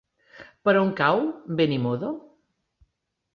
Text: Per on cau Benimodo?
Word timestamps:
Per 0.69 0.73
on 0.79 0.89
cau 1.01 1.21
Benimodo? 1.59 2.11